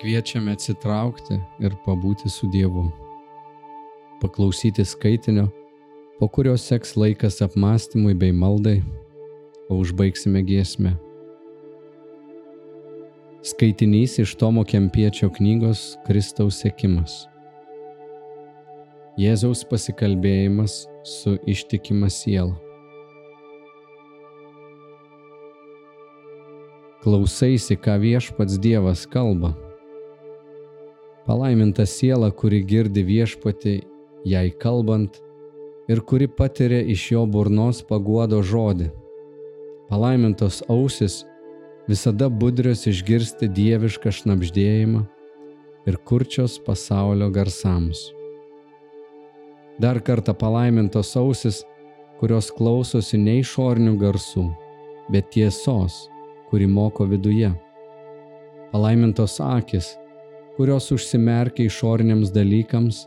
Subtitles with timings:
[0.00, 2.88] Kviečiame atsitraukti ir pabūti su Dievu.
[4.22, 5.46] Paklausyti skaitinio,
[6.18, 8.80] po kurio seks laikas apmąstymui bei maldai,
[9.70, 10.96] o užbaigsime giesmę.
[13.44, 17.24] Skaitinys iš Tomo Kempiečio knygos Kristaus sekimas.
[19.20, 22.56] Jėzaus pasikalbėjimas su ištikima siela.
[27.04, 29.52] Klausaisi, ką viešpats Dievas kalba.
[31.26, 33.78] Palaiminta siela, kuri girdi viešpati
[34.28, 35.20] jai kalbant
[35.88, 38.90] ir kuri patiria iš jo burnos paguodo žodį.
[39.88, 41.22] Palaimintos ausis
[41.88, 45.04] visada budrios išgirsti dievišką šnapždėjimą
[45.88, 48.10] ir kurčios pasaulio garsams.
[49.80, 51.64] Dar kartą palaimintos ausis,
[52.20, 54.46] kurios klausosi ne išorinių garsų,
[55.08, 56.04] bet tiesos,
[56.48, 57.50] kuri moko viduje.
[58.72, 59.94] Palaimintos akis,
[60.56, 63.04] kurios užsimerkia išoriniams dalykams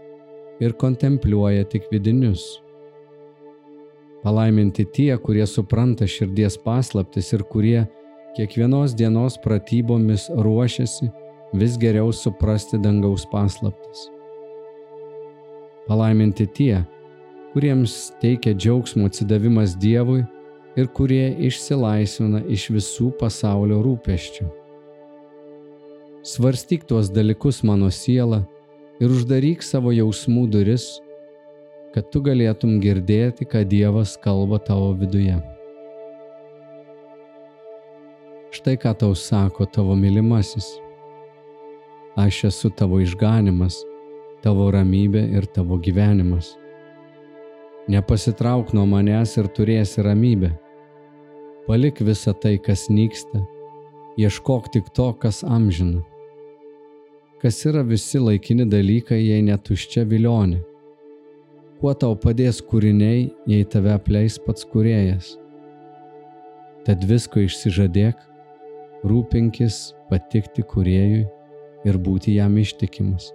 [0.60, 2.44] ir kontempliuoja tik vidinius.
[4.24, 7.86] Palaiminti tie, kurie supranta širdies paslaptis ir kurie
[8.36, 11.10] kiekvienos dienos pratybomis ruošiasi
[11.54, 14.08] vis geriau suprasti dangaus paslaptis.
[15.88, 16.84] Palaiminti tie,
[17.54, 20.26] kuriems teikia džiaugsmo atsidavimas Dievui
[20.78, 24.67] ir kurie išsilaisvina iš visų pasaulio rūpeščių.
[26.28, 28.42] Svarstyk tuos dalykus mano siela
[29.00, 30.88] ir uždaryk savo jausmų duris,
[31.96, 35.38] kad tu galėtum girdėti, ką Dievas kalba tavo viduje.
[38.52, 40.68] Štai ką tau sako tavo mylimasis.
[42.20, 43.80] Aš esu tavo išganimas,
[44.44, 46.52] tavo ramybė ir tavo gyvenimas.
[47.88, 50.52] Nepasitrauk nuo manęs ir turėsi ramybę.
[51.72, 53.48] Palik visą tai, kas nyksta,
[54.20, 56.04] ieškok tik to, kas amžina
[57.42, 60.64] kas yra visi laikini dalykai, jei netuščia vilionė.
[61.78, 65.36] Kuo tau padės kūriniai, jei tave apleis pats kurėjas.
[66.88, 68.18] Tad visko išsižadėk,
[69.06, 71.26] rūpinkis patikti kuriejui
[71.86, 73.30] ir būti jam ištikimas,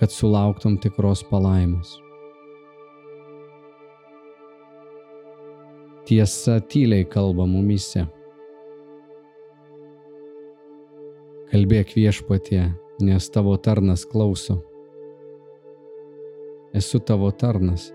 [0.00, 1.96] kad sulauktum tikros palaimos.
[6.04, 8.04] Tiesa tyliai kalba mumise.
[11.48, 12.66] Kalbėk viešpatie,
[13.00, 14.60] nes tavo tarnas klauso.
[16.74, 17.92] Esu tavo tarnas,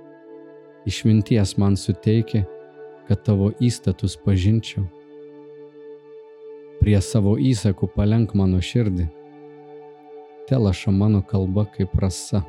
[0.87, 2.43] išminties man suteikė,
[3.07, 4.85] kad tavo įstatus pažinčiau.
[6.79, 9.07] Prie savo įsakų palenk mano širdį,
[10.47, 12.43] telaša mano kalba kaip rasa.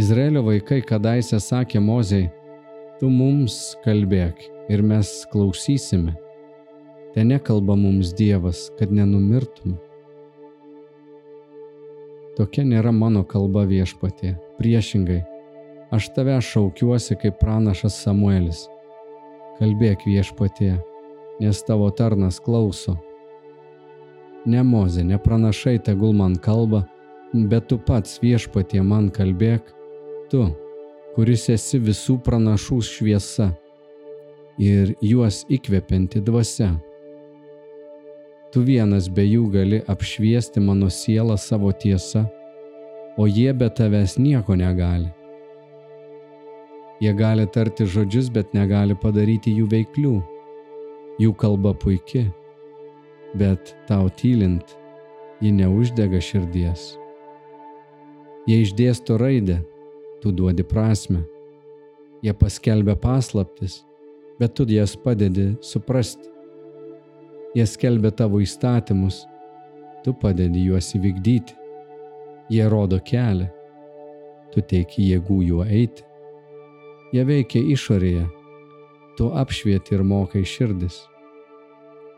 [0.00, 2.28] Izraelio vaikai kadaise sakė Mozei,
[2.98, 4.40] tu mums kalbėk
[4.72, 6.16] ir mes klausysime.
[7.14, 9.76] Te nekalba mums Dievas, kad nenumirtume.
[12.34, 14.34] Tokia nėra mano kalba viešpatė.
[14.58, 15.20] Priešingai,
[15.94, 18.64] aš tave šaukiuosi kaip pranašas Samuelis.
[19.60, 20.72] Kalbėk viešpatė,
[21.40, 22.96] nes tavo tarnas klauso.
[24.50, 26.82] Ne mozė, ne pranašai tegul man kalba,
[27.32, 29.70] bet tu pats viešpatė man kalbėk,
[30.30, 30.48] tu,
[31.14, 33.52] kuris esi visų pranašų šviesa
[34.58, 36.72] ir juos įkvepianti dvasia.
[38.54, 42.20] Tu vienas be jų gali apšviesti mano sielą savo tiesą,
[43.18, 45.08] o jie be tavęs nieko negali.
[47.02, 50.12] Jie gali tarti žodžius, bet negali padaryti jų veiklių.
[51.18, 52.28] Jų kalba puiki,
[53.34, 54.76] bet tau tylint,
[55.42, 56.92] ji neuždega širdies.
[58.46, 59.56] Jie išdėsto raidę,
[60.22, 61.24] tu duodi prasme.
[62.22, 63.80] Jie paskelbia paslaptis,
[64.38, 66.33] bet tu jas padedi suprasti.
[67.54, 69.20] Jie skelbia tavo įstatymus,
[70.02, 71.54] tu padedi juos įvykdyti.
[72.50, 73.46] Jie rodo kelią,
[74.52, 76.02] tu teiki jėgų juo eiti.
[77.14, 78.24] Jie veikia išorėje,
[79.16, 80.96] tu apšvieti ir mokai širdis.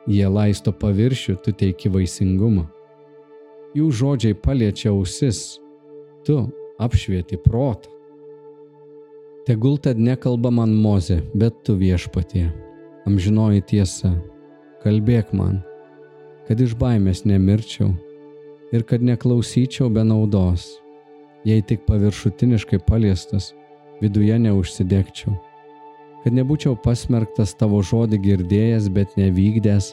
[0.09, 2.65] Jie laisto paviršių, tu teiki vaisingumą.
[3.77, 5.59] Jų žodžiai paliečia ausis,
[6.25, 6.39] tu
[6.81, 7.93] apšvieti protą.
[9.47, 12.49] Tegul tad nekalba man mozė, bet tu viešpatie,
[13.07, 14.15] amžinoji tiesa
[14.85, 15.61] kalbėk man,
[16.47, 17.93] kad iš baimės nemirčiau
[18.75, 20.77] ir kad neklausyčiau be naudos,
[21.47, 23.53] jei tik paviršutiniškai paliestas,
[24.03, 25.37] viduje neužsidegčiau,
[26.25, 29.93] kad nebūčiau pasmerktas tavo žodį girdėjęs, bet nevykdęs,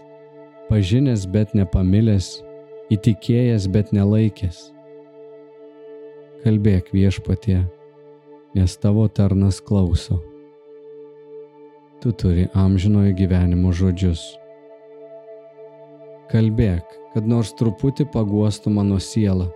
[0.69, 2.35] pažinęs, bet nepamilęs,
[2.93, 4.69] įtikėjęs, bet nelaikęs.
[6.43, 7.61] Kalbėk viešpatie,
[8.57, 10.19] nes tavo tarnas klauso.
[12.03, 14.33] Tu turi amžinojo gyvenimo žodžius
[16.31, 19.49] Kalbėk, kad nors truputį paguostų mano sielą,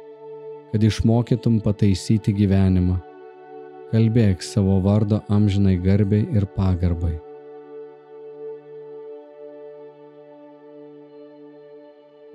[0.72, 2.98] kad išmokytum pataisyti gyvenimą.
[3.94, 7.16] Kalbėk savo vardo amžinai garbiai ir pagarbai.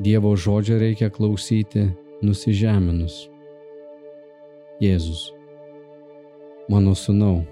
[0.03, 1.85] Dievo žodžio reikia klausyti
[2.25, 3.27] nusižeminus.
[4.83, 5.29] Jėzus.
[6.73, 7.43] Mano sunau,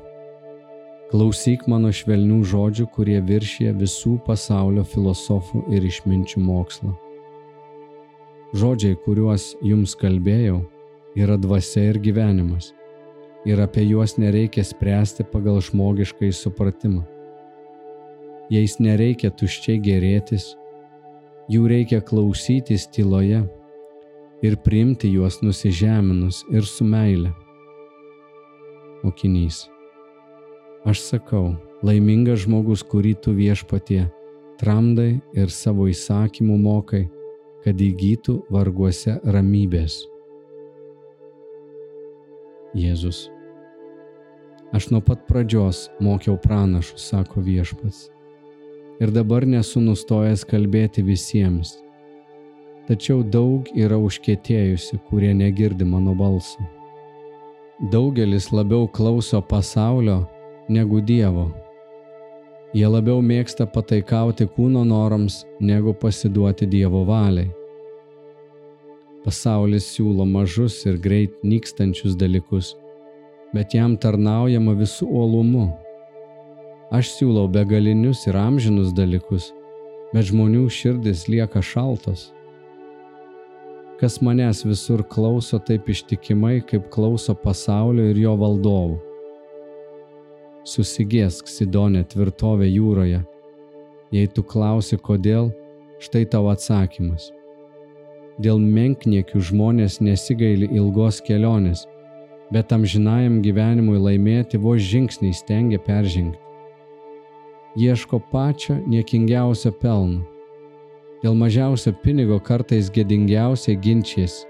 [1.10, 6.92] klausyk mano švelnių žodžių, kurie viršė visų pasaulio filosofų ir išminčių mokslą.
[8.54, 10.60] Žodžiai, kuriuos jums kalbėjau,
[11.18, 12.72] yra dvasia ir gyvenimas.
[13.48, 17.06] Ir apie juos nereikia spręsti pagal žmogiškai supratimą.
[18.50, 20.52] Jais nereikia tuščiai gerėtis,
[21.50, 23.44] jų reikia klausytis tyloje
[24.42, 27.32] ir priimti juos nusižeminus ir su meile.
[29.02, 29.64] Mokinys.
[30.88, 31.54] Aš sakau,
[31.84, 34.06] laimingas žmogus, kurį tu viešpatie
[34.60, 37.06] tramdai ir savo įsakymų mokai
[37.64, 40.04] kad įgytų varguose ramybės.
[42.76, 43.26] Jėzus.
[44.70, 48.08] Aš nuo pat pradžios mokiau pranašus, sako viešpats.
[49.02, 51.78] Ir dabar nesu nustojęs kalbėti visiems.
[52.86, 56.62] Tačiau daug yra užkėtėjusi, kurie negirdi mano balso.
[57.90, 60.22] Daugelis labiau klauso pasaulio
[60.70, 61.50] negu Dievo
[62.70, 67.48] Jie labiau mėgsta pataikauti kūno norams, negu pasiduoti Dievo valiai.
[69.24, 72.76] Pasaulis siūlo mažus ir greit nykstančius dalykus,
[73.50, 75.66] bet jam tarnaujama visų uolumu.
[76.94, 79.50] Aš siūlau begalinius ir amžinus dalykus,
[80.14, 82.28] bet žmonių širdis lieka šaltos.
[83.98, 89.09] Kas manęs visur klauso taip ištikimai, kaip klauso pasaulio ir jo valdovų
[90.66, 93.20] susigėsk Sidonė tvirtovė jūroje.
[94.10, 95.50] Jei tu klausi kodėl,
[96.02, 97.30] štai tavo atsakymas.
[98.40, 101.84] Dėl menkniekių žmonės nesigaili ilgos kelionės,
[102.50, 106.40] bet amžinajam gyvenimui laimėti vos žingsniai stengia peržengti.
[107.78, 110.24] Ieško pačio niekingiausio pelno.
[111.22, 114.46] Dėl mažiausio pinigo kartais gėdingiausiai ginčiasi,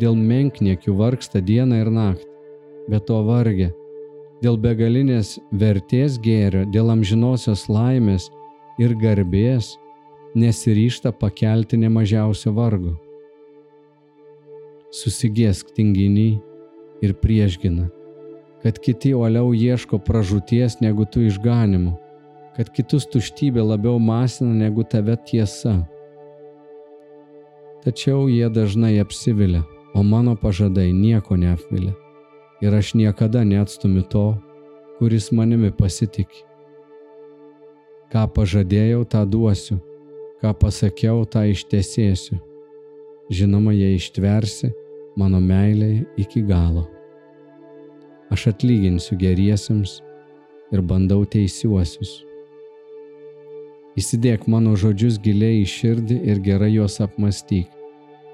[0.00, 2.30] dėl menkniekių vargsta dieną ir naktį,
[2.88, 3.70] bet to vargia
[4.42, 8.28] dėl begalinės vertės gėrio, dėl amžinosios laimės
[8.80, 9.76] ir garbės
[10.36, 12.94] nesiryšta pakelti nemažiausio vargo.
[14.92, 16.36] Susigėsk tinginy
[17.04, 17.88] ir priešgina,
[18.62, 21.96] kad kiti uoliau ieško pražūties negu tu išganimu,
[22.56, 25.78] kad kitus tuštybė labiau masina negu tave tiesa.
[27.84, 29.62] Tačiau jie dažnai apsivilia,
[29.94, 31.94] o mano pažadai nieko neapvilia
[32.60, 34.26] ir aš niekada neatstumiu to,
[34.98, 36.44] kuris manimi pasitikė.
[38.12, 39.78] Ką pažadėjau, tą duosiu,
[40.40, 42.38] ką pasakiau, tą ištesėsiu.
[43.28, 44.70] Žinoma, jei ištversi
[45.18, 46.86] mano meilėje iki galo.
[48.30, 49.98] Aš atlyginsiu geriesiems
[50.72, 52.22] ir bandau teisiuosius.
[53.98, 57.68] Įsidėk mano žodžius giliai į širdį ir gerai juos apmastyk,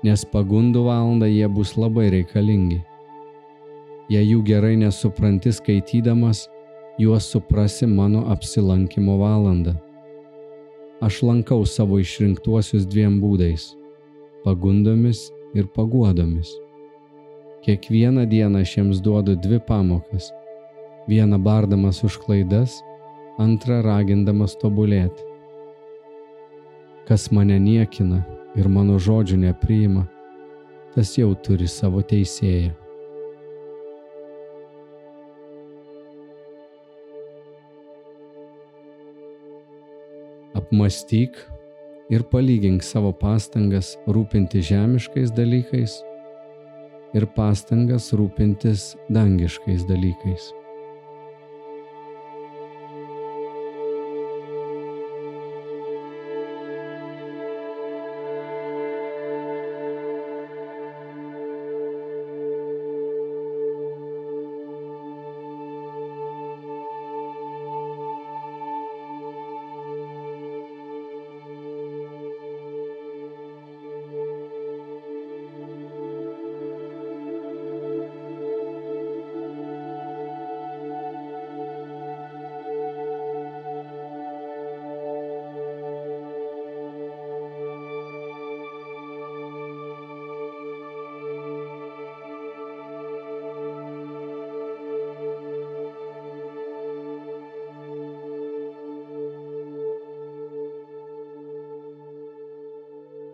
[0.04, 2.80] nes pagundų valandą jie bus labai reikalingi
[4.10, 6.48] Jei jų gerai nesupranti skaitydamas,
[6.98, 9.76] juos suprasi mano apsilankimo valandą.
[11.02, 13.72] Aš lankau savo išrinktuosius dviem būdais-
[14.44, 16.50] pagundomis ir paguodomis.
[17.62, 20.32] Kiekvieną dieną aš jiems duodu dvi pamokas-
[21.08, 22.82] vieną bardamas už klaidas,
[23.38, 25.22] antrą ragindamas tobulėti.
[27.06, 28.24] Kas mane niekina
[28.56, 30.08] ir mano žodžių nepriima,
[30.94, 32.81] tas jau turi savo teisėją.
[40.72, 41.36] Apmastyk
[42.08, 45.98] ir palygink savo pastangas rūpinti žemiškais dalykais
[47.12, 50.61] ir pastangas rūpintis dangiškais dalykais.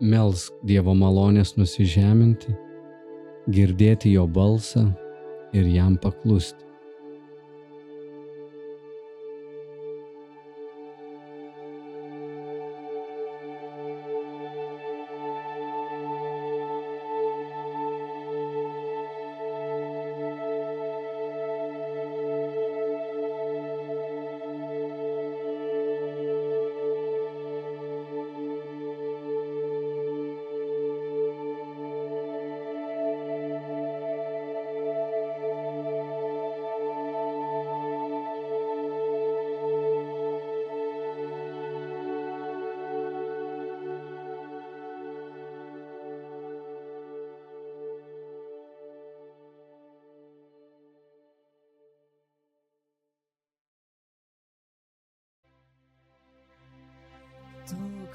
[0.09, 2.55] Melsk Dievo malonės nusižeminti,
[3.53, 4.88] girdėti jo balsą
[5.57, 6.68] ir jam paklusti.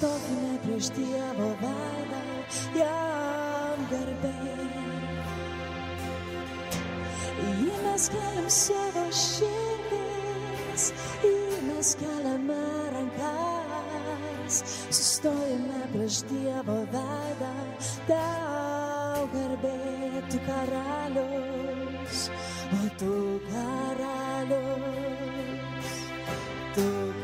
[0.00, 2.22] sustokime prieš Dievo veidą,
[2.76, 4.59] jam garbė.
[7.40, 7.52] Į
[7.84, 10.84] mes galim savo širdis,
[11.24, 11.32] į
[11.68, 12.58] mes keliame
[12.94, 17.54] rankas, sustojame prieš Dievo veidą,
[18.10, 19.76] tau garbė,
[20.32, 22.18] tu karalius,
[22.76, 23.14] o tu
[23.50, 24.60] karalius,
[26.76, 27.19] tu karalius,